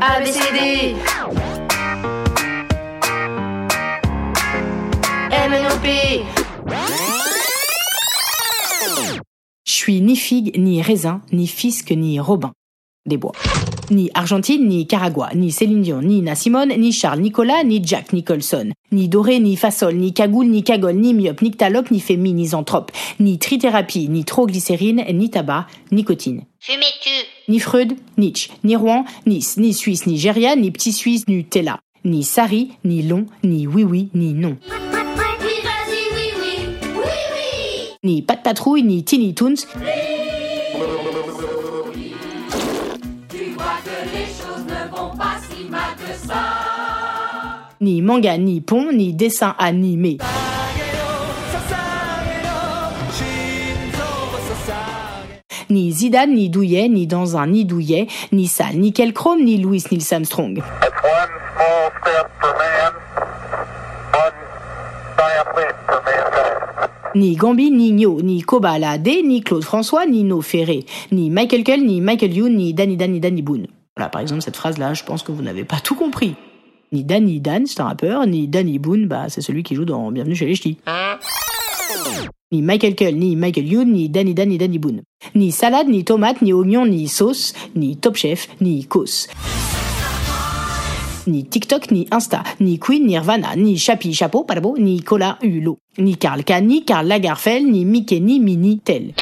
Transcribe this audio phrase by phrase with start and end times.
[0.00, 0.96] ABCD
[5.30, 5.86] MNOP
[9.64, 12.52] Je suis ni figue, ni raisin, ni fisque, ni Robin.
[13.06, 13.32] Des bois.
[13.90, 18.12] Ni Argentine, ni Caragua, ni Céline Dion, ni Nina Simone, ni Charles Nicolas, ni Jack
[18.12, 18.70] Nicholson.
[18.92, 22.46] Ni doré, ni fasol, ni cagoule, ni cagole, ni myope, ni ctalope, ni fémi, ni
[22.46, 22.92] zanthrope.
[23.18, 26.46] Ni trithérapie, ni troglycérine, ni tabac, nicotine.
[26.60, 27.10] Fumais-tu
[27.50, 31.80] Ni Freud, Nietzsche, ni Rouen, Nice, ni Suisse, ni Géria, ni Petit Suisse, Nutella.
[32.04, 33.66] Ni Sari, ni long, ni
[34.14, 34.56] ni non.
[34.70, 34.76] Oui,
[35.40, 35.50] oui,
[36.14, 36.52] oui,
[36.94, 37.02] oui
[38.04, 39.66] Ni Pat Patrouille, ni Tiny Toons,
[47.80, 50.18] ni manga, ni pont, ni dessin animé.
[55.90, 59.82] Ni Zidane, ni Douillet, ni dans un nid douillet, ni Sal, ni Kelchrome, ni Louis
[59.90, 60.62] Neil Armstrong.
[60.80, 62.92] That's one small step for man,
[64.14, 64.36] one
[65.18, 66.90] giant leap for mankind.
[67.16, 71.64] Ni Gambi, ni Nio, ni Koba Alade, ni Claude François, ni No Ferré, ni Michael
[71.64, 73.66] Cull, ni Michael Youn, ni Danny Dan, ni Danny Boone.
[73.96, 76.36] Voilà, par exemple, cette phrase-là, je pense que vous n'avez pas tout compris.
[76.92, 80.12] Ni Danny Dan, c'est un rappeur, ni Danny Boone, bah, c'est celui qui joue dans
[80.12, 80.78] Bienvenue chez les Ch'tis.
[82.52, 85.02] Ni Michael Cull, ni Michael Youn, ni Danny Dan, ni Danny Boone.
[85.34, 89.28] Ni salade, ni tomate, ni oignon, ni sauce, ni Top Chef, ni Cos.
[91.26, 95.78] Ni TikTok, ni Insta, ni Queen, ni Nirvana, ni Chapi Chapeau, Palabo, ni Cola Hulot.
[95.98, 99.12] Ni Karl K, ni Karl Lagerfeld, ni Mickey, ni Minnie Tel.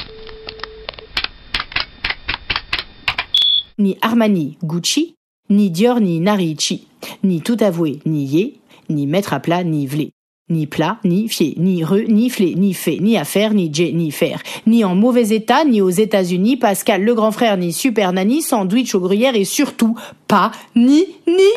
[3.77, 5.13] Ni Armani, Gucci,
[5.49, 6.87] ni Dior, ni Narici.
[7.23, 8.59] Ni tout avoué, ni Yé,
[8.89, 10.11] ni mettre à plat, ni vlé.
[10.49, 14.11] Ni plat, ni fier, ni re, ni flé, ni fait, ni affaire, ni j, ni
[14.11, 14.41] faire.
[14.65, 18.95] Ni en mauvais état, ni aux États-Unis, Pascal le grand frère, ni super nanny, sandwich
[18.95, 19.95] aux gruyères et surtout
[20.27, 21.49] pas, ni, ni.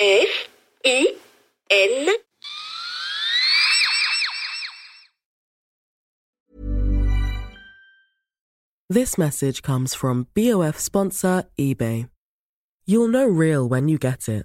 [0.00, 0.48] F,
[0.84, 1.06] I,
[1.70, 2.08] N
[8.92, 12.08] This message comes from BOF sponsor eBay.
[12.84, 14.44] You'll know real when you get it.